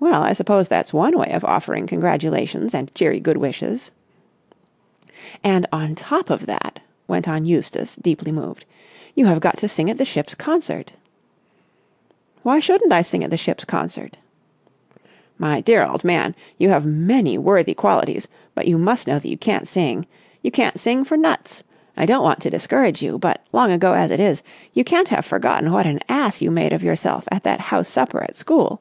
[0.00, 3.90] "Well, I suppose that's one way of offering congratulations and cheery good wishes."
[5.44, 8.64] "And on top of that," went on Eustace, deeply moved,
[9.14, 10.92] "you have got to sing at the ship's concert."
[12.44, 14.16] "Why shouldn't I sing at the ship's concert?"
[15.36, 19.36] "My dear old man, you have many worthy qualities, but you must know that you
[19.36, 20.06] can't sing.
[20.40, 21.62] You can't sing for nuts!
[21.94, 24.42] I don't want to discourage you, but, long ago as it is,
[24.72, 28.22] you can't have forgotten what an ass you made of yourself at that house supper
[28.24, 28.80] at school.